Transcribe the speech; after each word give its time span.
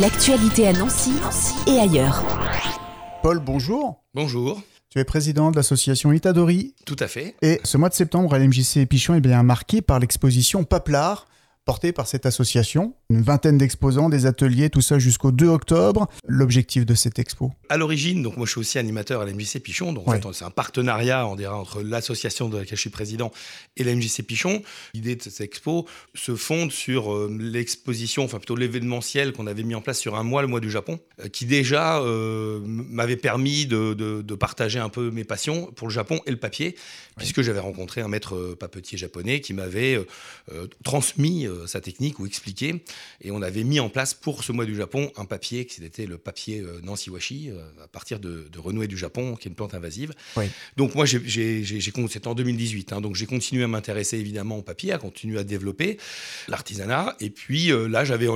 L'actualité 0.00 0.68
à 0.68 0.74
Nancy, 0.74 1.12
et 1.66 1.78
ailleurs. 1.78 2.22
Paul, 3.22 3.38
bonjour. 3.38 4.04
Bonjour. 4.12 4.60
Tu 4.90 4.98
es 4.98 5.04
président 5.04 5.50
de 5.50 5.56
l'association 5.56 6.12
Itadori. 6.12 6.74
Tout 6.84 6.96
à 6.98 7.08
fait. 7.08 7.34
Et 7.40 7.60
ce 7.64 7.78
mois 7.78 7.88
de 7.88 7.94
septembre, 7.94 8.34
à 8.34 8.38
l'MJC 8.38 8.84
Pichon 8.86 9.14
est 9.14 9.20
bien 9.20 9.42
marqué 9.42 9.80
par 9.80 9.98
l'exposition 9.98 10.64
Paplard, 10.64 11.26
porté 11.66 11.90
par 11.92 12.06
cette 12.06 12.24
association. 12.26 12.94
Une 13.10 13.22
vingtaine 13.22 13.58
d'exposants, 13.58 14.08
des 14.08 14.24
ateliers, 14.24 14.70
tout 14.70 14.80
ça 14.80 14.98
jusqu'au 15.00 15.32
2 15.32 15.48
octobre. 15.48 16.06
L'objectif 16.26 16.86
de 16.86 16.94
cette 16.94 17.18
expo 17.18 17.52
À 17.68 17.76
l'origine, 17.76 18.22
donc 18.22 18.36
moi 18.36 18.46
je 18.46 18.52
suis 18.52 18.60
aussi 18.60 18.78
animateur 18.78 19.20
à 19.20 19.26
l'MJC 19.26 19.58
Pichon, 19.60 19.92
donc 19.92 20.06
en 20.08 20.12
Ouais. 20.12 20.20
fait, 20.20 20.28
c'est 20.32 20.44
un 20.44 20.50
partenariat 20.50 21.26
on 21.26 21.34
dirait, 21.34 21.52
entre 21.52 21.82
l'association 21.82 22.48
de 22.48 22.56
laquelle 22.58 22.76
je 22.76 22.80
suis 22.82 22.90
président 22.90 23.32
et 23.76 23.82
la 23.84 23.92
MJC 23.94 24.22
Pichon. 24.22 24.62
L'idée 24.94 25.16
de 25.16 25.22
cette 25.22 25.40
expo 25.40 25.86
se 26.14 26.36
fonde 26.36 26.70
sur 26.70 27.12
euh, 27.12 27.36
l'exposition, 27.38 28.22
enfin 28.24 28.38
plutôt 28.38 28.54
l'événementiel 28.56 29.32
qu'on 29.32 29.48
avait 29.48 29.64
mis 29.64 29.74
en 29.74 29.80
place 29.80 29.98
sur 29.98 30.14
un 30.14 30.22
mois, 30.22 30.42
le 30.42 30.48
mois 30.48 30.60
du 30.60 30.70
Japon, 30.70 31.00
euh, 31.20 31.28
qui 31.28 31.46
déjà 31.46 31.98
euh, 31.98 32.60
m'avait 32.64 33.16
permis 33.16 33.66
de, 33.66 33.92
de- 33.94 34.22
de 34.22 34.34
partager 34.36 34.78
un 34.78 34.88
peu 34.88 35.10
mes 35.10 35.24
passions 35.24 35.66
pour 35.74 35.88
le 35.88 35.92
Japon 35.92 36.20
et 36.26 36.30
le 36.30 36.36
papier, 36.36 36.76
puisque 37.16 37.42
j'avais 37.42 37.58
rencontré 37.60 38.02
un 38.02 38.08
maître 38.08 38.54
papetier 38.60 38.96
japonais 38.96 39.40
qui 39.40 39.52
m'avait 39.52 40.00
transmis 40.84 41.46
sa 41.66 41.80
technique 41.80 42.18
ou 42.18 42.26
expliqué. 42.26 42.84
Et 43.22 43.30
on 43.30 43.40
avait 43.40 43.64
mis 43.64 43.80
en 43.80 43.88
place 43.88 44.12
pour 44.14 44.44
ce 44.44 44.52
mois 44.52 44.64
du 44.66 44.74
Japon 44.76 45.10
un 45.16 45.24
papier 45.24 45.64
qui 45.64 45.82
était 45.84 46.06
le 46.06 46.18
papier 46.18 46.60
euh, 46.60 46.80
Nancy 46.82 47.08
Washi, 47.10 47.50
euh, 47.50 47.60
à 47.84 47.88
partir 47.88 48.20
de, 48.20 48.48
de 48.52 48.58
renouée 48.58 48.88
du 48.88 48.96
Japon, 48.98 49.36
qui 49.36 49.48
est 49.48 49.50
une 49.50 49.54
plante 49.54 49.74
invasive. 49.74 50.12
Oui. 50.36 50.46
Donc 50.76 50.94
moi, 50.94 51.06
c'était 51.06 52.28
en 52.28 52.34
2018, 52.34 52.92
hein, 52.92 53.00
donc 53.00 53.14
j'ai 53.14 53.26
continué 53.26 53.64
à 53.64 53.68
m'intéresser 53.68 54.18
évidemment 54.18 54.58
au 54.58 54.62
papier, 54.62 54.92
à 54.92 54.98
continuer 54.98 55.38
à 55.38 55.44
développer 55.44 55.98
l'artisanat. 56.48 57.16
Et 57.20 57.30
puis 57.30 57.70
euh, 57.72 57.86
là, 57.88 58.04
j'avais, 58.04 58.26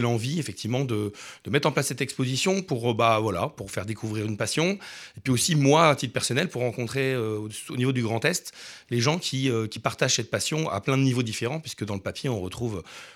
l'envie 0.00 0.38
effectivement 0.38 0.84
de, 0.84 1.12
de 1.44 1.50
mettre 1.50 1.68
en 1.68 1.72
place 1.72 1.88
cette 1.88 2.00
exposition 2.00 2.62
pour, 2.62 2.90
euh, 2.90 2.94
bah, 2.94 3.18
voilà, 3.20 3.48
pour 3.48 3.70
faire 3.70 3.86
découvrir 3.86 4.26
une 4.26 4.36
passion. 4.36 4.78
Et 5.16 5.20
puis 5.22 5.32
aussi 5.32 5.54
moi, 5.56 5.88
à 5.88 5.96
titre 5.96 6.12
personnel, 6.12 6.48
pour 6.48 6.62
rencontrer 6.62 7.12
euh, 7.12 7.38
au- 7.38 7.48
au 7.72 7.76
niveau 7.76 7.92
du 7.92 8.02
Grand 8.02 8.24
Est 8.24 8.52
les 8.90 9.00
gens 9.00 9.18
qui, 9.18 9.50
euh, 9.50 9.66
qui 9.66 9.78
partagent 9.78 10.16
cette 10.16 10.30
passion 10.30 10.68
à 10.70 10.80
plein 10.80 10.96
de 10.96 11.02
niveaux 11.02 11.22
différents, 11.22 11.60
puisque 11.60 11.84
dans 11.84 11.94
le 11.94 12.00
papier, 12.00 12.28
on 12.28 12.40
retrouve 12.40 12.69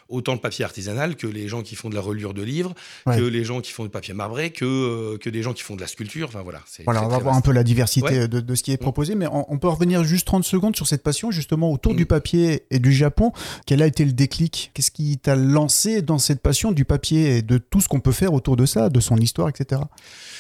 autant 0.08 0.34
le 0.34 0.38
papier 0.38 0.64
artisanal 0.64 1.16
que 1.16 1.27
les 1.27 1.48
gens 1.48 1.62
qui 1.62 1.77
font 1.77 1.88
de 1.88 1.94
la 1.94 2.00
relure 2.00 2.34
de 2.34 2.42
livres, 2.42 2.74
Ouais. 3.06 3.16
que 3.16 3.22
les 3.22 3.42
gens 3.44 3.61
qui 3.61 3.72
font 3.72 3.84
du 3.84 3.88
papier 3.88 4.12
marbré, 4.14 4.50
que, 4.50 4.64
euh, 4.64 5.19
que 5.19 5.30
des 5.30 5.42
gens 5.42 5.52
qui 5.55 5.62
font 5.62 5.77
de 5.77 5.80
la 5.80 5.86
sculpture. 5.86 6.28
Enfin 6.28 6.42
voilà. 6.42 6.61
C'est 6.66 6.84
Voilà, 6.84 7.00
très, 7.00 7.06
on 7.06 7.11
va 7.11 7.19
voir 7.19 7.34
un 7.34 7.41
peu 7.41 7.52
la 7.52 7.64
diversité 7.64 8.06
Ouais. 8.20 8.28
de, 8.28 8.41
de 8.41 8.55
ce 8.55 8.62
qui 8.62 8.72
est 8.72 8.77
proposé, 8.77 9.14
mais 9.14 9.27
on, 9.27 9.50
on 9.52 9.58
peut 9.58 9.69
revenir 9.69 10.05
juste 10.05 10.27
30 10.27 10.44
secondes 10.44 10.77
sur 10.77 10.86
cette 10.86 11.02
passion, 11.02 11.30
justement, 11.30 11.72
autour 11.72 11.94
Mm. 11.94 11.96
du 11.96 12.06
papier 12.06 12.64
et 12.70 12.78
du 12.78 12.92
Japon. 12.92 13.33
Quel 13.66 13.83
a 13.83 13.86
été 13.86 14.05
le 14.05 14.12
déclic? 14.12 14.70
Qu'est-ce 14.74 14.91
qui 14.91 15.16
t'a 15.19 15.36
lancé 15.36 16.02
dans 16.02 16.18
cette 16.18 16.42
passion 16.42 16.72
du 16.72 16.84
papier 16.84 17.39
et 17.39 17.42
de 17.42 17.58
tout 17.58 17.80
ce 17.80 17.89
qu'on 17.89 18.00
peut 18.00 18.12
faire 18.12 18.34
autour 18.34 18.56
de 18.56 18.66
ça, 18.66 18.91
de 18.91 19.00
son 19.00 19.16
histoire, 19.16 19.48
etc. 19.48 19.80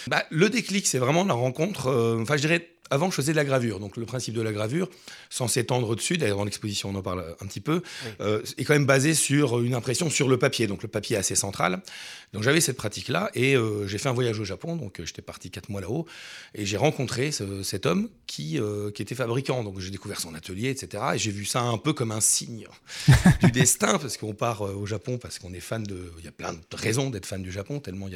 Bah, 0.08 0.22
le 0.30 0.50
déclic, 0.50 0.86
c'est 0.86 0.98
vraiment 0.98 1.24
la 1.24 1.34
rencontre. 1.34 1.86
euh, 1.88 2.20
Enfin, 2.20 2.36
je 2.36 2.42
dirais. 2.42 2.68
Avant, 2.94 3.10
je 3.10 3.16
faisais 3.16 3.32
de 3.32 3.36
la 3.36 3.44
gravure. 3.44 3.80
Donc, 3.80 3.96
le 3.96 4.06
principe 4.06 4.34
de 4.34 4.40
la 4.40 4.52
gravure, 4.52 4.88
sans 5.30 5.48
s'étendre 5.48 5.94
dessus, 5.96 6.16
d'ailleurs, 6.16 6.38
dans 6.38 6.44
l'exposition, 6.44 6.90
on 6.90 6.94
en 6.94 7.02
parle 7.02 7.24
un 7.40 7.46
petit 7.46 7.60
peu, 7.60 7.82
euh, 8.20 8.40
est 8.56 8.64
quand 8.64 8.74
même 8.74 8.86
basé 8.86 9.14
sur 9.14 9.60
une 9.60 9.74
impression 9.74 10.08
sur 10.10 10.28
le 10.28 10.38
papier. 10.38 10.66
Donc, 10.66 10.82
le 10.82 10.88
papier 10.88 11.16
est 11.16 11.18
assez 11.18 11.34
central. 11.34 11.82
Donc, 12.32 12.42
j'avais 12.42 12.60
cette 12.60 12.76
pratique-là 12.76 13.30
et 13.34 13.56
euh, 13.56 13.86
j'ai 13.86 13.98
fait 13.98 14.08
un 14.08 14.12
voyage 14.12 14.38
au 14.40 14.44
Japon. 14.44 14.76
Donc, 14.76 15.00
euh, 15.00 15.04
j'étais 15.06 15.22
parti 15.22 15.50
quatre 15.50 15.68
mois 15.68 15.80
là-haut 15.80 16.06
et 16.54 16.64
j'ai 16.66 16.76
rencontré 16.76 17.30
ce- 17.32 17.62
cet 17.62 17.86
homme 17.86 18.08
qui, 18.26 18.58
euh, 18.60 18.90
qui 18.90 19.02
était 19.02 19.14
fabricant. 19.14 19.62
Donc, 19.64 19.78
j'ai 19.80 19.90
découvert 19.90 20.20
son 20.20 20.34
atelier, 20.34 20.68
etc. 20.70 21.02
Et 21.14 21.18
j'ai 21.18 21.30
vu 21.32 21.44
ça 21.44 21.60
un 21.62 21.78
peu 21.78 21.92
comme 21.92 22.12
un 22.12 22.20
signe 22.20 22.66
du 23.42 23.50
destin 23.50 23.98
parce 23.98 24.16
qu'on 24.16 24.34
part 24.34 24.62
au 24.62 24.86
Japon 24.86 25.18
parce 25.18 25.38
qu'on 25.38 25.52
est 25.52 25.60
fan 25.60 25.82
de. 25.82 26.12
Il 26.18 26.24
y 26.24 26.28
a 26.28 26.32
plein 26.32 26.52
de 26.52 26.58
raisons 26.74 27.10
d'être 27.10 27.26
fan 27.26 27.42
du 27.42 27.50
Japon, 27.52 27.80
tellement 27.80 28.08
il 28.08 28.14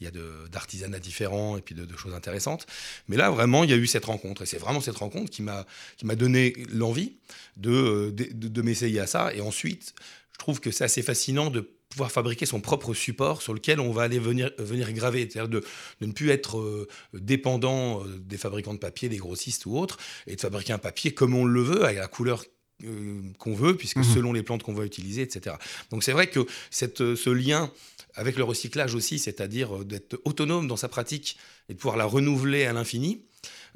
y 0.00 0.06
a 0.06 0.10
d'artisanats 0.50 0.98
différents 0.98 1.56
et 1.56 1.62
puis 1.62 1.74
de, 1.74 1.84
de 1.84 1.96
choses 1.96 2.14
intéressantes. 2.14 2.66
Mais 3.08 3.16
là, 3.16 3.30
vraiment, 3.30 3.64
il 3.64 3.70
y 3.70 3.72
a 3.72 3.76
eu 3.76 3.86
cette 3.86 4.04
rencontre. 4.10 4.42
Et 4.42 4.46
c'est 4.46 4.58
vraiment 4.58 4.80
cette 4.80 4.96
rencontre 4.96 5.30
qui 5.30 5.42
m'a 5.42 6.14
donné 6.16 6.52
l'envie 6.72 7.12
de, 7.56 7.70
euh, 7.70 8.10
de, 8.12 8.48
de- 8.48 8.62
m'essayer 8.62 9.00
à 9.00 9.06
ça. 9.06 9.32
Et 9.34 9.40
ensuite, 9.40 9.94
je 10.32 10.38
trouve 10.38 10.60
que 10.60 10.70
c'est 10.70 10.84
assez 10.84 11.02
fascinant 11.02 11.50
de 11.50 11.60
pouvoir 11.90 12.12
fabriquer 12.12 12.46
son 12.46 12.60
propre 12.60 12.94
support 12.94 13.42
sur 13.42 13.52
lequel 13.52 13.80
on 13.80 13.90
va 13.90 14.02
aller 14.02 14.20
venir, 14.20 14.50
venir 14.58 14.92
graver, 14.92 15.22
c'est-à-dire 15.28 15.48
de, 15.48 15.60
de 16.00 16.06
ne 16.06 16.12
plus 16.12 16.30
être 16.30 16.58
euh, 16.58 16.86
dépendant 17.14 18.04
euh, 18.04 18.18
des 18.20 18.36
fabricants 18.38 18.74
de 18.74 18.78
papier, 18.78 19.08
des 19.08 19.16
grossistes 19.16 19.66
ou 19.66 19.76
autres, 19.76 19.98
et 20.26 20.36
de 20.36 20.40
fabriquer 20.40 20.72
un 20.72 20.78
papier 20.78 21.12
comme 21.12 21.34
on 21.34 21.44
le 21.44 21.62
veut, 21.62 21.84
avec 21.84 21.98
la 21.98 22.06
couleur 22.08 22.44
euh, 22.84 23.20
qu'on 23.38 23.54
veut, 23.54 23.76
puisque 23.76 23.96
Mhm. 23.98 24.04
selon 24.14 24.32
les 24.32 24.42
plantes 24.42 24.62
qu'on 24.62 24.72
va 24.72 24.84
utiliser, 24.84 25.22
etc. 25.22 25.56
Donc 25.90 26.02
c'est 26.04 26.12
vrai 26.12 26.28
que 26.28 26.46
cette, 26.70 27.00
euh, 27.00 27.16
ce 27.16 27.30
lien 27.30 27.70
avec 28.14 28.36
le 28.36 28.44
recyclage 28.44 28.94
aussi, 28.94 29.18
c'est-à-dire 29.18 29.76
euh, 29.78 29.84
d'être 29.84 30.18
autonome 30.24 30.66
dans 30.68 30.76
sa 30.76 30.88
pratique 30.88 31.36
et 31.68 31.74
de 31.74 31.78
pouvoir 31.78 31.96
la 31.96 32.04
renouveler 32.06 32.64
à 32.66 32.72
l'infini, 32.72 33.12
euh, 33.16 33.24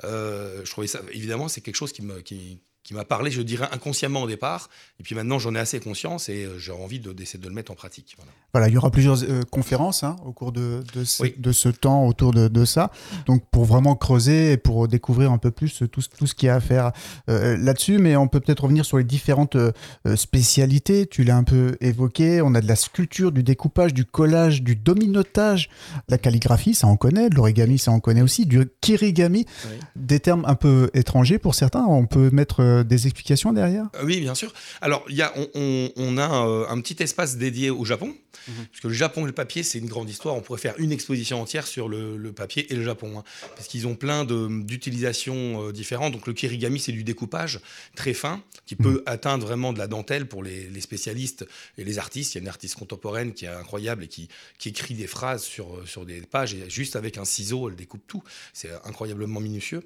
je 0.02 0.70
trouvais 0.70 0.86
ça, 0.86 1.00
évidemment, 1.10 1.48
c'est 1.48 1.60
quelque 1.60 1.76
chose 1.76 1.92
qui 1.92 2.02
me, 2.02 2.20
qui, 2.20 2.60
qui 2.84 2.94
m'a 2.94 3.04
parlé, 3.04 3.30
je 3.30 3.42
dirais, 3.42 3.66
inconsciemment 3.72 4.22
au 4.22 4.28
départ. 4.28 4.68
Et 5.00 5.02
puis 5.02 5.14
maintenant, 5.14 5.38
j'en 5.40 5.54
ai 5.54 5.58
assez 5.58 5.80
conscience 5.80 6.28
et 6.28 6.44
euh, 6.44 6.58
j'ai 6.58 6.70
envie 6.70 7.00
de- 7.00 7.12
d'essayer 7.12 7.38
de 7.42 7.48
le 7.48 7.54
mettre 7.54 7.72
en 7.72 7.74
pratique. 7.74 8.14
Voilà. 8.18 8.30
Voilà, 8.52 8.68
il 8.68 8.74
y 8.74 8.76
aura 8.76 8.90
plusieurs 8.90 9.22
euh, 9.24 9.40
conférences 9.50 10.04
hein, 10.04 10.16
au 10.24 10.32
cours 10.32 10.52
de, 10.52 10.84
de, 10.94 11.02
ce, 11.02 11.22
Oui. 11.22 11.34
de 11.38 11.50
ce 11.50 11.68
temps 11.70 12.06
autour 12.06 12.32
de, 12.32 12.46
de 12.46 12.64
ça. 12.64 12.90
Donc, 13.26 13.42
pour 13.50 13.64
vraiment 13.64 13.96
creuser 13.96 14.52
et 14.52 14.56
pour 14.58 14.86
découvrir 14.86 15.32
un 15.32 15.38
peu 15.38 15.50
plus 15.50 15.82
tout, 15.90 16.00
ce- 16.02 16.08
tout 16.08 16.26
ce 16.26 16.34
qu'il 16.34 16.46
y 16.46 16.50
a 16.50 16.56
à 16.56 16.60
faire 16.60 16.92
euh, 17.30 17.56
là-dessus. 17.56 17.98
Mais 17.98 18.14
on 18.16 18.28
peut 18.28 18.38
peut-être 18.40 18.62
revenir 18.64 18.84
sur 18.84 18.98
les 18.98 19.04
différentes 19.04 19.56
euh, 19.56 19.72
euh, 20.06 20.14
spécialités. 20.14 21.06
Tu 21.06 21.24
l'as 21.24 21.36
un 21.36 21.42
peu 21.44 21.76
évoqué. 21.80 22.42
On 22.42 22.54
a 22.54 22.60
de 22.60 22.68
la 22.68 22.76
sculpture, 22.76 23.32
du 23.32 23.42
découpage, 23.42 23.94
du 23.94 24.04
collage, 24.04 24.62
du 24.62 24.76
dominotage, 24.76 25.70
la 26.08 26.18
calligraphie, 26.18 26.74
ça 26.74 26.86
on 26.86 26.96
connaît. 26.96 27.30
De 27.30 27.34
l'origami, 27.34 27.78
ça 27.78 27.92
on 27.92 28.00
connaît 28.00 28.22
aussi. 28.22 28.44
Du 28.46 28.66
kirigami, 28.82 29.46
Oui. 29.64 29.70
des 29.96 30.20
termes 30.20 30.44
un 30.46 30.54
peu 30.54 30.90
étrangers 30.94 31.38
pour 31.38 31.54
certains. 31.54 31.84
On 31.84 32.06
peut 32.06 32.30
mettre 32.30 32.73
euh, 32.74 32.84
des 32.84 33.06
explications 33.06 33.52
derrière? 33.52 33.86
Euh, 33.96 34.04
Oui, 34.04 34.20
bien 34.20 34.34
sûr. 34.34 34.52
Alors, 34.80 35.04
y 35.08 35.22
a, 35.22 35.32
on, 35.36 35.48
on- 35.54 35.92
on 35.96 36.18
a 36.18 36.46
euh, 36.46 36.66
un 36.68 36.80
petit 36.80 37.02
espace 37.02 37.36
dédié 37.36 37.70
au 37.70 37.84
Japon, 37.84 38.14
parce 38.46 38.80
que 38.80 38.88
le 38.88 38.94
Japon 38.94 39.22
et 39.22 39.26
le 39.26 39.32
papier, 39.32 39.62
c'est 39.62 39.78
une 39.78 39.86
grande 39.88 40.10
histoire. 40.10 40.34
On 40.34 40.40
pourrait 40.42 40.58
faire 40.60 40.74
une 40.78 40.92
exposition 40.92 41.40
entière 41.40 41.66
sur 41.66 41.88
le, 41.88 42.16
le 42.18 42.32
papier 42.32 42.70
et 42.72 42.76
le 42.76 42.84
Japon, 42.84 43.18
hein, 43.18 43.24
parce 43.56 43.68
qu'ils 43.68 43.86
ont 43.86 43.94
plein 43.94 44.24
d'utilisations 44.24 45.68
euh, 45.68 45.72
différentes. 45.72 46.12
Donc, 46.12 46.26
le 46.26 46.32
kirigami, 46.32 46.78
c'est 46.80 46.92
du 46.92 47.04
découpage 47.04 47.60
très 47.94 48.12
fin, 48.14 48.42
qui 48.66 48.76
peut 48.76 49.02
atteindre 49.06 49.46
vraiment 49.46 49.72
de 49.72 49.78
la 49.78 49.86
dentelle 49.86 50.26
pour 50.26 50.42
les, 50.42 50.68
les 50.68 50.80
spécialistes 50.80 51.46
et 51.78 51.84
les 51.84 51.98
artistes. 51.98 52.34
Il 52.34 52.38
y 52.38 52.40
a 52.40 52.42
une 52.42 52.48
artiste 52.48 52.74
contemporaine 52.76 53.32
qui 53.32 53.44
est 53.44 53.48
incroyable 53.48 54.04
et 54.04 54.08
qui, 54.08 54.28
qui 54.58 54.68
écrit 54.70 54.94
des 54.94 55.06
phrases 55.06 55.42
sur, 55.42 55.86
sur 55.86 56.04
des 56.04 56.20
pages, 56.20 56.54
et 56.54 56.68
juste 56.68 56.96
avec 56.96 57.18
un 57.18 57.24
ciseau, 57.24 57.68
elle 57.70 57.76
découpe 57.76 58.06
tout. 58.06 58.22
C'est 58.52 58.70
incroyablement 58.84 59.40
minutieux. 59.40 59.82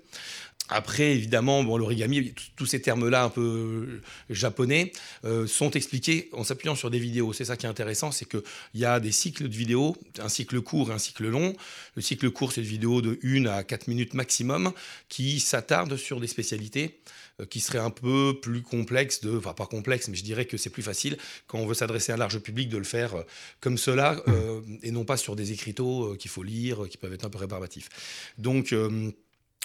Après, 0.68 1.14
évidemment, 1.14 1.64
bon, 1.64 1.76
l'origami, 1.76 2.34
tous 2.56 2.66
ces 2.66 2.80
termes-là 2.80 3.24
un 3.24 3.30
peu 3.30 3.40
euh, 3.40 4.02
japonais 4.30 4.92
euh, 5.24 5.46
sont 5.46 5.70
expliqués 5.70 6.28
en 6.32 6.44
s'appuyant 6.44 6.74
sur 6.74 6.90
des 6.90 6.98
vidéos. 6.98 7.32
C'est 7.32 7.46
ça 7.46 7.56
qui 7.56 7.66
est 7.66 7.68
intéressant, 7.68 8.10
c'est 8.10 8.28
qu'il 8.28 8.42
y 8.74 8.84
a 8.84 9.00
des 9.00 9.12
cycles 9.12 9.48
de 9.48 9.54
vidéos, 9.54 9.96
un 10.20 10.28
cycle 10.28 10.60
court 10.60 10.90
et 10.90 10.94
un 10.94 10.98
cycle 10.98 11.26
long. 11.28 11.54
Le 11.94 12.02
cycle 12.02 12.30
court, 12.30 12.52
c'est 12.52 12.60
une 12.60 12.66
vidéo 12.66 13.00
de 13.00 13.18
1 13.22 13.46
à 13.46 13.62
4 13.62 13.88
minutes 13.88 14.14
maximum 14.14 14.72
qui 15.08 15.40
s'attarde 15.40 15.96
sur 15.96 16.20
des 16.20 16.26
spécialités 16.26 17.00
euh, 17.40 17.46
qui 17.46 17.60
seraient 17.60 17.78
un 17.78 17.90
peu 17.90 18.36
plus 18.40 18.62
complexes, 18.62 19.20
de, 19.20 19.36
enfin 19.36 19.52
pas 19.52 19.66
complexes, 19.66 20.08
mais 20.08 20.16
je 20.16 20.24
dirais 20.24 20.44
que 20.44 20.56
c'est 20.56 20.70
plus 20.70 20.82
facile 20.82 21.16
quand 21.46 21.58
on 21.58 21.66
veut 21.66 21.74
s'adresser 21.74 22.10
à 22.10 22.16
un 22.16 22.18
large 22.18 22.40
public 22.40 22.68
de 22.68 22.78
le 22.78 22.84
faire 22.84 23.14
euh, 23.14 23.22
comme 23.60 23.78
cela 23.78 24.20
euh, 24.26 24.60
et 24.82 24.90
non 24.90 25.04
pas 25.04 25.16
sur 25.16 25.36
des 25.36 25.52
écriteaux 25.52 26.16
qu'il 26.16 26.32
faut 26.32 26.42
lire, 26.42 26.88
qui 26.90 26.98
peuvent 26.98 27.12
être 27.12 27.24
un 27.24 27.30
peu 27.30 27.38
rébarbatifs. 27.38 27.88
Donc, 28.38 28.74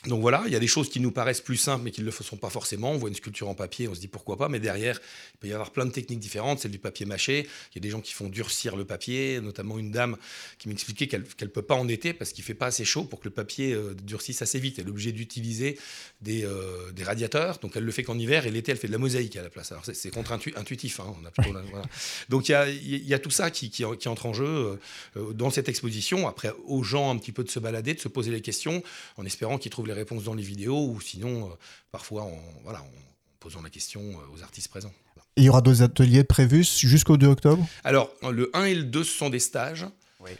donc 0.08 0.22
voilà, 0.22 0.44
il 0.47 0.53
y 0.53 0.56
a 0.56 0.59
des 0.59 0.68
choses 0.68 0.90
qui 0.90 1.00
nous 1.00 1.12
paraissent 1.12 1.41
plus 1.41 1.58
simples 1.58 1.84
mais 1.86 1.91
qui 1.91 2.02
ne 2.02 2.06
le 2.06 2.12
sont 2.12 2.38
pas 2.38 2.50
forcément. 2.50 2.91
On 2.91 2.97
voit 2.97 3.09
une 3.09 3.16
sculpture 3.16 3.47
en 3.50 3.56
papier, 3.56 3.88
on 3.88 3.96
se 3.96 4.00
dit 4.00 4.08
pourquoi 4.08 4.38
pas, 4.38 4.50
mais 4.50 4.59
derrière, 4.59 5.00
il 5.34 5.38
peut 5.40 5.47
y 5.47 5.53
avoir 5.53 5.72
plein 5.72 5.86
de 5.86 5.91
techniques 5.91 6.19
différentes. 6.19 6.59
C'est 6.59 6.69
du 6.69 6.80
papier 6.80 7.06
mâché. 7.06 7.47
Il 7.72 7.75
y 7.75 7.78
a 7.78 7.81
des 7.81 7.90
gens 7.90 8.02
qui 8.02 8.13
font 8.13 8.28
durcir 8.30 8.75
le 8.75 8.86
papier, 8.86 9.40
notamment 9.42 9.80
une 9.80 9.92
dame 9.92 10.18
qui 10.60 10.68
m'expliquait 10.68 11.07
qu'elle 11.07 11.24
ne 11.42 11.48
peut 11.48 11.62
pas 11.62 11.75
en 11.75 11.88
été 11.88 12.13
parce 12.13 12.31
qu'il 12.33 12.44
fait 12.44 12.54
pas 12.54 12.68
assez 12.68 12.86
chaud 12.86 13.04
pour 13.06 13.19
que 13.19 13.25
le 13.25 13.31
papier 13.33 13.74
euh, 13.74 13.94
durcisse 13.94 14.42
assez 14.42 14.60
vite. 14.60 14.80
Elle 14.80 14.88
est 14.88 14.89
obligée 14.89 15.12
d'utiliser 15.13 15.78
des, 16.22 16.44
euh, 16.45 16.92
des 16.92 17.04
radiateurs, 17.04 17.60
donc 17.60 17.74
elle 17.75 17.83
le 17.83 17.92
fait 17.92 18.04
qu'en 18.04 18.18
hiver 18.19 18.45
et 18.45 18.51
l'été 18.51 18.72
elle 18.72 18.78
fait 18.78 18.88
de 18.88 18.92
la 18.94 18.98
mosaïque 18.98 19.36
à 19.36 19.42
la 19.42 19.50
place. 19.50 19.72
Alors 19.72 19.86
c'est- 19.86 20.12
contre-intuitif. 20.12 21.00
hein, 21.00 21.16
voilà. 21.38 21.86
Donc 22.30 22.50
il 22.50 22.51
y 22.51 22.56
a, 22.56 22.69
y 22.69 23.13
a 23.13 23.19
tout 23.19 23.31
ça 23.31 23.51
qui, 23.51 23.69
qui, 23.69 23.83
entre 23.86 24.25
en 24.25 24.33
jeu 24.33 24.80
euh, 25.18 25.33
dans 25.33 25.50
cette 25.50 25.69
exposition. 25.69 26.28
Après, 26.28 26.51
aux 26.66 26.83
gens 26.83 27.10
un 27.10 27.18
petit 27.18 27.31
peu 27.31 27.44
de 27.44 27.50
se 27.50 27.60
balader, 27.60 27.94
de 27.94 28.00
se 28.00 28.07
poser 28.07 28.31
les 28.31 28.42
questions, 28.42 28.83
en 29.18 29.25
espérant 29.25 29.57
qu'ils 29.57 29.72
trouvent 29.72 29.88
les 29.94 30.00
réponses 30.00 30.24
dans 30.24 30.34
les 30.34 30.44
vidéos 30.44 30.88
ou 30.90 31.00
sinon, 31.01 31.48
euh, 31.48 31.54
parfois, 31.92 32.24
en, 32.24 32.40
voilà, 32.63 32.81
en 32.81 32.92
posant 33.40 33.62
la 33.62 33.69
question 33.69 34.01
euh, 34.01 34.36
aux 34.36 34.44
artistes 34.44 34.69
présents. 34.69 34.94
Il 35.36 35.44
y 35.44 35.50
aura 35.50 35.62
deux 35.62 35.81
ateliers 35.81 36.24
prévus 36.24 36.63
jusqu'au 36.80 37.18
2 37.18 37.28
octobre? 37.28 37.66
Alors, 37.84 38.12
le 38.31 38.51
1 38.54 38.66
et 38.66 38.75
le 38.75 38.84
2, 38.84 39.04
ce 39.04 39.18
sont 39.18 39.30
des 39.30 39.40
stages 39.40 39.86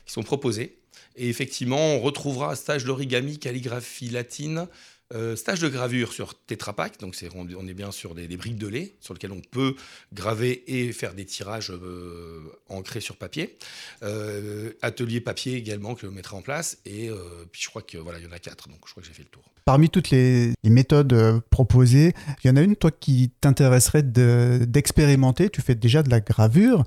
qui 0.05 0.13
sont 0.13 0.23
proposés. 0.23 0.77
Et 1.15 1.29
effectivement, 1.29 1.95
on 1.95 2.00
retrouvera 2.00 2.51
un 2.51 2.55
stage 2.55 2.85
d'origami, 2.85 3.39
calligraphie 3.39 4.09
latine, 4.09 4.67
Euh, 5.13 5.36
stage 5.36 5.60
de 5.60 5.69
gravure 5.69 6.12
sur 6.12 6.33
Tetra 6.33 6.74
Pak, 6.74 7.00
donc 7.00 7.15
c'est, 7.15 7.30
on, 7.36 7.68
est 7.68 7.74
bien 7.74 7.92
sur 7.92 8.15
des, 8.15 8.27
briques 8.36 8.57
de 8.57 8.68
lait 8.68 8.95
sur 9.00 9.13
lesquelles 9.13 9.31
on 9.31 9.42
peut 9.42 9.75
graver 10.12 10.63
et 10.68 10.92
faire 10.92 11.13
des 11.13 11.25
tirages 11.25 11.71
euh, 11.71 12.42
ancrés 12.69 13.01
sur 13.01 13.18
papier. 13.18 13.57
Euh, 14.01 14.71
atelier 14.81 15.21
papier 15.21 15.56
également 15.56 15.94
que 15.94 16.07
je 16.07 16.07
mettrai 16.07 16.36
en 16.36 16.42
place 16.42 16.80
et 16.86 17.10
puis 17.51 17.62
je 17.62 17.69
crois 17.69 17.81
que 17.81 17.98
voilà 17.98 18.19
il 18.19 18.25
y 18.25 18.27
en 18.27 18.31
a 18.31 18.39
quatre, 18.39 18.68
donc 18.69 18.80
je 18.86 18.92
crois 18.92 19.01
que 19.04 19.07
j'ai 19.07 19.13
fait 19.13 19.24
le 19.24 19.30
tour. 19.30 19.44
Parmi 19.65 19.89
toutes 19.89 20.10
les, 20.10 20.54
méthodes 20.63 21.42
proposées, 21.50 22.13
il 22.44 22.48
y 22.48 22.50
en 22.50 22.56
a 22.56 22.62
une 22.62 22.75
toi 22.75 22.92
qui 22.92 23.31
t'intéresserait 23.42 24.04
d'expérimenter. 24.04 25.50
tu 25.50 25.62
fais 25.62 25.75
déjà 25.75 26.01
de 26.01 26.10
la 26.10 26.19
gravure. 26.19 26.83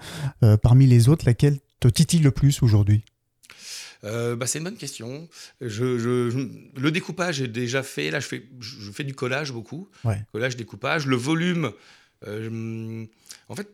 parmi 0.63 0.87
les 0.87 1.09
autres, 1.09 1.25
laquelle 1.27 1.59
te 1.81 1.89
titille 1.89 2.21
le 2.21 2.33
plus 2.33 2.63
aujourd'hui? 2.63 3.05
Euh, 4.05 4.37
bah, 4.37 4.47
c'est 4.47 4.59
une 4.59 4.65
bonne 4.65 4.77
question. 4.77 5.29
Je, 5.61 5.85
le 6.77 6.91
découpage 6.91 7.41
est 7.41 7.49
déjà 7.49 7.83
fait. 7.83 8.11
Là, 8.11 8.21
je 8.21 8.27
fais, 8.27 8.47
je 8.61 8.91
fais 8.91 9.05
du 9.05 9.15
collage 9.15 9.53
beaucoup. 9.53 9.89
Collage, 10.33 10.57
découpage. 10.57 11.07
Le 11.07 11.17
volume, 11.17 11.73
euh, 12.27 13.05
en 13.49 13.57
fait, 13.57 13.69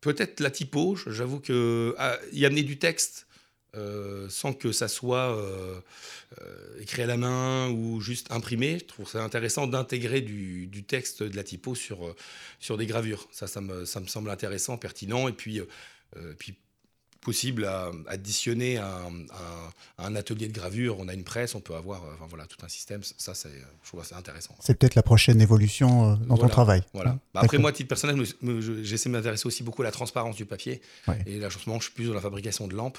peut-être 0.00 0.40
la 0.40 0.50
typo. 0.50 0.96
J'avoue 1.06 1.40
que 1.40 1.94
ah, 1.98 2.18
y 2.32 2.44
amener 2.46 2.62
du 2.62 2.78
texte 2.78 3.26
euh, 3.76 4.28
sans 4.28 4.52
que 4.52 4.72
ça 4.72 4.88
soit 4.88 5.36
écrit 6.80 7.02
à 7.02 7.06
la 7.06 7.16
main 7.16 7.68
ou 7.70 8.00
juste 8.00 8.30
imprimé. 8.30 8.78
Je 8.80 8.86
trouve 8.86 9.08
ça 9.08 9.22
intéressant 9.22 9.66
d'intégrer 9.66 10.20
du, 10.20 10.66
du, 10.66 10.84
texte, 10.84 11.22
de 11.22 11.36
la 11.36 11.44
typo 11.44 11.74
sur, 11.74 12.14
sur 12.58 12.76
des 12.76 12.86
gravures. 12.86 13.28
Ça, 13.30 13.46
ça 13.46 13.60
me, 13.60 13.84
ça 13.84 14.00
me 14.00 14.06
semble 14.06 14.30
intéressant, 14.30 14.76
pertinent. 14.78 15.28
Et 15.28 15.32
puis, 15.32 15.60
puis 16.38 16.56
possible 17.20 17.64
à 17.66 17.90
additionner 18.06 18.78
à, 18.78 19.08
un 19.98 20.16
atelier 20.16 20.48
de 20.48 20.52
gravure. 20.52 20.96
On 20.98 21.08
a 21.08 21.14
une 21.14 21.24
presse, 21.24 21.54
on 21.54 21.60
peut 21.60 21.74
avoir 21.74 22.02
enfin, 22.14 22.26
voilà, 22.28 22.46
tout 22.46 22.64
un 22.64 22.68
système. 22.68 23.02
Ça, 23.02 23.34
c'est, 23.34 23.50
je 23.82 23.88
trouve 23.88 24.04
ça 24.04 24.16
intéressant. 24.16 24.54
C'est 24.60 24.74
peut-être 24.74 24.94
la 24.94 25.02
prochaine 25.02 25.40
évolution 25.40 26.12
euh, 26.12 26.16
dans 26.26 26.38
ton 26.38 26.48
travail. 26.48 26.82
Voilà. 26.94 27.10
Hein 27.10 27.20
bah, 27.34 27.40
après, 27.42 27.58
moi, 27.58 27.70
à 27.70 27.72
titre 27.72 27.88
personnel, 27.88 28.24
j'essaie 28.82 29.08
de 29.08 29.14
m'intéresser 29.14 29.46
aussi 29.46 29.62
beaucoup 29.62 29.82
à 29.82 29.84
la 29.84 29.92
transparence 29.92 30.36
du 30.36 30.46
papier. 30.46 30.80
Et 31.26 31.38
là, 31.38 31.48
je 31.48 31.58
suis 31.58 31.92
plus 31.92 32.06
dans 32.06 32.14
la 32.14 32.20
fabrication 32.20 32.66
de 32.66 32.74
lampes 32.74 32.98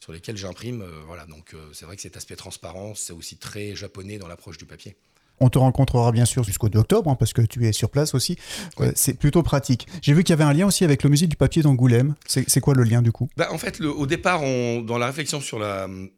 sur 0.00 0.12
lesquelles 0.12 0.36
j'imprime. 0.36 0.82
Euh, 0.82 1.02
voilà, 1.06 1.24
donc 1.24 1.54
euh, 1.54 1.70
c'est 1.72 1.86
vrai 1.86 1.96
que 1.96 2.02
cet 2.02 2.16
aspect 2.16 2.36
transparence, 2.36 3.00
c'est 3.00 3.12
aussi 3.12 3.36
très 3.36 3.74
japonais 3.74 4.18
dans 4.18 4.28
l'approche 4.28 4.58
du 4.58 4.66
papier. 4.66 4.96
On 5.40 5.48
te 5.48 5.58
rencontrera 5.58 6.12
bien 6.12 6.24
sûr 6.24 6.44
jusqu'au 6.44 6.68
2 6.68 6.78
octobre, 6.78 7.10
hein, 7.10 7.16
parce 7.16 7.32
que 7.32 7.42
tu 7.42 7.66
es 7.66 7.72
sur 7.72 7.90
place 7.90 8.14
aussi. 8.14 8.36
Euh, 8.80 8.92
c'est 8.94 9.14
plutôt 9.14 9.42
pratique. 9.42 9.86
J'ai 10.02 10.12
vu 10.12 10.24
qu'il 10.24 10.32
y 10.32 10.34
avait 10.34 10.44
un 10.44 10.52
lien 10.52 10.66
aussi 10.66 10.84
avec 10.84 11.02
le 11.02 11.10
musée 11.10 11.26
du 11.26 11.36
papier 11.36 11.62
d'Angoulême. 11.62 12.14
C'est 12.26 12.60
quoi 12.60 12.74
le 12.74 12.84
lien 12.84 13.02
du 13.02 13.12
coup? 13.12 13.28
Bah, 13.36 13.48
En 13.50 13.58
fait, 13.58 13.80
au 13.80 14.06
départ, 14.06 14.40
dans 14.40 14.98
la 14.98 15.06
réflexion 15.06 15.40
sur 15.40 15.60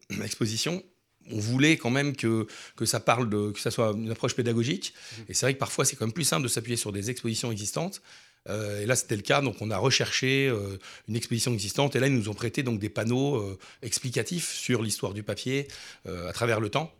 l'exposition, 0.09 0.83
on 1.31 1.39
voulait 1.39 1.77
quand 1.77 1.89
même 1.89 2.15
que, 2.15 2.47
que 2.75 2.85
ça 2.85 2.99
parle 2.99 3.29
de, 3.29 3.51
que 3.51 3.59
ça 3.59 3.71
soit 3.71 3.93
une 3.95 4.11
approche 4.11 4.35
pédagogique. 4.35 4.93
Mmh. 4.93 5.21
Et 5.29 5.33
c'est 5.33 5.45
vrai 5.45 5.53
que 5.53 5.59
parfois, 5.59 5.85
c'est 5.85 5.95
quand 5.95 6.05
même 6.05 6.13
plus 6.13 6.23
simple 6.23 6.43
de 6.43 6.47
s'appuyer 6.47 6.77
sur 6.77 6.91
des 6.91 7.09
expositions 7.09 7.51
existantes. 7.51 8.01
Euh, 8.49 8.81
et 8.81 8.85
là, 8.85 8.95
c'était 8.95 9.15
le 9.15 9.21
cas. 9.21 9.41
Donc, 9.41 9.61
on 9.61 9.71
a 9.71 9.77
recherché 9.77 10.47
euh, 10.47 10.77
une 11.07 11.15
exposition 11.15 11.53
existante. 11.53 11.95
Et 11.95 11.99
là, 11.99 12.07
ils 12.07 12.13
nous 12.13 12.29
ont 12.29 12.33
prêté 12.33 12.63
des 12.63 12.89
panneaux 12.89 13.37
euh, 13.37 13.57
explicatifs 13.81 14.51
sur 14.53 14.81
l'histoire 14.81 15.13
du 15.13 15.23
papier 15.23 15.67
à 16.05 16.33
travers 16.33 16.59
le 16.59 16.69
temps. 16.69 16.93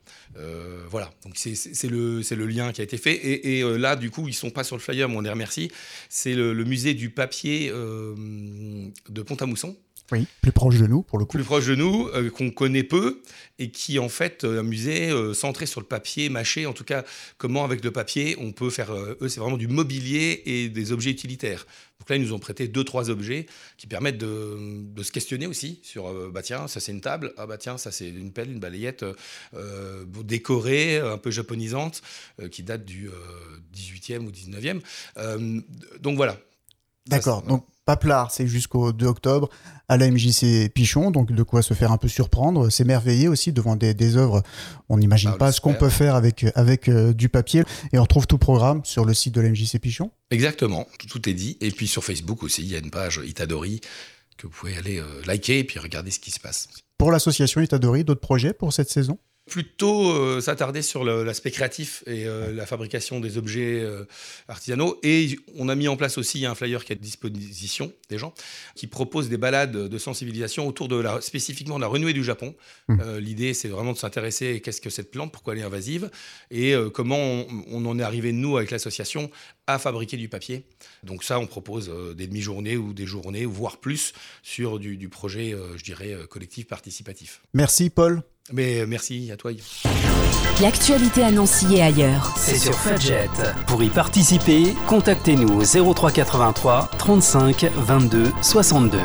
voilà. 0.90 1.12
Donc, 1.24 1.34
c'est 1.36 1.90
le, 1.90 2.46
lien 2.46 2.72
qui 2.72 2.82
a 2.82 2.84
été 2.84 2.98
fait. 2.98 3.16
Et, 3.16 3.64
là, 3.78 3.96
du 3.96 4.10
coup, 4.10 4.28
ils 4.28 4.34
sont 4.34 4.50
pas 4.50 4.64
sur 4.64 4.76
le 4.76 4.82
flyer, 4.82 5.10
mais 5.10 5.16
on 5.16 5.22
les 5.22 5.30
remercie. 5.30 5.72
C'est 6.10 6.34
le, 6.34 6.54
le, 6.54 6.64
musée 6.64 6.94
du 6.94 7.10
papier 7.10 7.70
de 7.70 9.22
Pont-à-Mousson 9.22 9.76
oui, 10.12 10.26
plus 10.42 10.54
proche 10.54 10.78
de 10.78 10.88
nous 10.88 11.02
pour 11.02 11.20
le 11.20 11.26
coup. 11.26 11.38
Plus 11.38 11.44
proche 11.44 11.66
de 11.66 11.76
nous, 11.76 12.08
euh, 12.14 12.30
qu'on 12.30 12.50
connaît 12.50 12.84
peu 12.84 13.22
et 13.60 13.72
qui 13.72 14.00
en 14.00 14.08
fait 14.08 14.46
euh, 14.46 14.62
un 14.62 14.64
musée 14.64 15.10
euh, 15.10 15.34
centré 15.34 15.66
sur 15.66 15.82
le 15.82 15.86
papier 15.86 16.30
mâché. 16.30 16.66
En 16.66 16.72
tout 16.72 16.86
cas, 16.86 17.04
comment 17.38 17.66
avec 17.66 17.84
le 17.84 17.92
papier 17.92 18.38
on 18.40 18.54
peut 18.54 18.70
faire. 18.70 18.94
eux, 18.94 19.28
c'est 19.28 19.42
vraiment 19.42 19.58
du 19.58 19.68
mobilier 19.68 20.44
et 20.46 20.70
des 20.70 20.92
objets 20.94 21.12
utilitaires. 21.12 21.68
Donc 22.00 22.10
là, 22.10 22.16
ils 22.16 22.22
nous 22.22 22.32
ont 22.32 22.40
prêté 22.40 22.70
deux 22.70 22.86
trois 22.86 23.10
objets 23.10 23.48
qui 23.78 23.88
permettent 23.88 24.18
de, 24.18 24.58
de 24.84 25.04
se 25.04 25.12
questionner 25.12 25.46
aussi 25.46 25.82
sur 25.84 26.32
bah 26.32 26.42
tiens, 26.42 26.68
ça 26.68 26.80
c'est 26.80 26.92
une 26.92 27.02
table, 27.02 27.34
ah 27.38 27.48
bah 27.48 27.58
tiens, 27.58 27.78
ça 27.78 27.92
c'est 27.92 28.08
une 28.08 28.32
pelle, 28.32 28.52
une 28.52 28.60
balayette 28.60 29.04
décorée, 30.24 31.00
un 31.00 31.18
peu 31.18 31.32
japonisante, 31.32 32.04
qui 32.52 32.62
date 32.62 32.86
du 32.86 33.10
18e 33.76 34.20
ou 34.20 34.32
19e. 34.32 35.64
donc 36.00 36.18
voilà. 36.18 36.40
D'accord. 37.08 37.42
Donc 37.42 37.66
Paplard, 37.88 38.32
c'est 38.32 38.48
jusqu'au 38.48 38.92
2 38.92 39.06
octobre 39.06 39.50
à 39.88 39.96
la 39.96 40.12
MJC 40.12 40.70
Pichon, 40.74 41.10
donc 41.10 41.32
de 41.32 41.42
quoi 41.42 41.62
se 41.62 41.74
faire 41.74 41.94
un 41.94 41.98
peu 41.98 42.10
surprendre, 42.10 42.70
s'émerveiller 42.70 43.30
aussi 43.30 43.54
devant 43.54 43.78
des, 43.78 43.94
des 43.94 44.18
œuvres. 44.18 44.44
On 44.90 44.98
n'imagine 44.98 45.32
ah, 45.34 45.38
pas 45.38 45.54
ce 45.54 45.62
qu'on 45.62 45.74
peut 45.74 45.88
faire 45.88 46.14
avec, 46.14 46.46
avec 46.56 46.90
euh, 46.90 47.14
du 47.14 47.30
papier. 47.30 47.64
Et 47.94 47.98
on 47.98 48.02
retrouve 48.02 48.28
tout 48.28 48.38
programme 48.38 48.84
sur 48.84 49.06
le 49.06 49.14
site 49.14 49.34
de 49.34 49.40
la 49.40 49.50
MJC 49.50 49.80
Pichon. 49.80 50.12
Exactement, 50.32 50.86
tout, 51.08 51.30
est 51.30 51.34
dit. 51.34 51.58
Et 51.62 51.72
puis 51.72 51.88
sur 51.88 52.04
Facebook 52.04 52.44
aussi, 52.44 52.62
il 52.62 52.68
y 52.68 52.76
a 52.76 52.80
une 52.80 52.92
page 52.92 53.22
Itadori 53.26 53.80
que 54.38 54.48
vous 54.48 54.54
pouvez 54.54 54.76
aller 54.76 55.00
euh, 55.00 55.06
liker 55.26 55.60
et 55.60 55.64
puis 55.64 55.80
regarder 55.80 56.12
ce 56.12 56.20
qui 56.20 56.32
se 56.32 56.42
passe. 56.42 56.68
Pour 56.98 57.10
l'association 57.10 57.62
Itadori, 57.62 58.04
d'autres 58.04 58.20
projets 58.20 58.52
pour 58.52 58.74
cette 58.74 58.90
saison? 58.90 59.18
Plutôt 59.48 60.12
euh, 60.12 60.42
s'attarder 60.42 60.82
sur 60.82 61.04
l'aspect 61.04 61.52
créatif 61.52 62.04
et 62.06 62.26
euh, 62.26 62.54
la 62.54 62.66
fabrication 62.66 63.20
des 63.20 63.38
objets 63.38 63.82
euh, 63.82 64.06
artisanaux. 64.48 65.00
Et 65.04 65.40
on 65.56 65.70
a 65.70 65.76
mis 65.76 65.88
en 65.88 65.96
place 65.96 66.18
aussi 66.18 66.46
un 66.46 66.54
flyer 66.54 66.84
qui 66.84 66.94
est 66.94 66.96
à 66.96 67.00
disposition 67.00 67.92
des 68.10 68.18
gens, 68.18 68.34
qui 68.76 68.88
propose 68.88 69.30
des 69.30 69.38
balades 69.38 69.72
de 69.72 69.98
sensibilisation 69.98 70.68
autour 70.68 70.88
de 70.88 70.98
la, 70.98 71.22
spécifiquement 71.22 71.78
de 71.78 71.82
la 71.82 71.88
renouée 71.88 72.14
du 72.14 72.24
Japon. 72.24 72.56
Mmh. 72.88 73.18
L'idée, 73.18 73.54
c'est 73.54 73.70
vraiment 73.70 73.94
de 73.94 73.98
s'intéresser 73.98 74.56
à 74.56 74.60
qu'est-ce 74.60 74.82
que 74.82 74.90
cette 74.90 75.12
plante, 75.12 75.32
pourquoi 75.32 75.54
elle 75.54 75.60
est 75.60 75.64
invasive, 75.64 76.10
et 76.52 76.74
comment 76.94 77.18
on, 77.18 77.86
en 77.86 78.00
est 78.00 78.04
arrivé, 78.04 78.32
nous, 78.32 78.58
avec 78.58 78.72
l'association, 78.72 79.30
à 79.68 79.80
fabriquer 79.80 80.18
du 80.18 80.30
papier. 80.30 80.66
Donc 81.04 81.24
ça, 81.24 81.40
on 81.40 81.46
propose 81.46 81.92
des 82.16 82.28
demi-journées 82.28 82.78
ou 82.78 82.94
des 82.94 83.06
journées, 83.06 83.46
voire 83.46 83.78
plus, 83.78 84.14
sur 84.42 84.80
du, 84.80 84.98
du 84.98 85.10
projet, 85.10 85.56
je 85.76 85.84
dirais, 85.84 86.16
collectif 86.30 86.68
participatif. 86.68 87.42
Merci, 87.54 87.90
Paul. 87.90 88.24
Mais 88.54 88.86
merci 88.86 89.30
à 89.32 89.38
toi. 89.38 89.52
L'actualité 90.62 91.24
à 91.24 91.32
Nancy 91.32 91.76
et 91.76 91.82
ailleurs. 91.82 92.34
C'est 92.38 92.58
sur 92.58 92.74
Fudget. 92.74 93.30
Pour 93.68 93.84
y 93.84 93.90
participer, 93.90 94.74
contactez-nous 94.88 95.62
au 95.62 95.94
0383 95.94 96.90
35 96.98 97.66
22 97.76 98.32
62. 98.42 98.98